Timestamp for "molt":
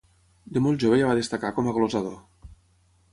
0.67-0.85